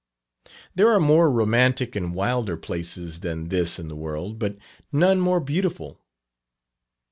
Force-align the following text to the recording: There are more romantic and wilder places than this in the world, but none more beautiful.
There 0.73 0.89
are 0.91 0.99
more 0.99 1.29
romantic 1.29 1.95
and 1.95 2.15
wilder 2.15 2.57
places 2.57 3.19
than 3.19 3.49
this 3.49 3.77
in 3.77 3.87
the 3.87 3.95
world, 3.95 4.39
but 4.39 4.57
none 4.91 5.19
more 5.19 5.39
beautiful. 5.39 6.01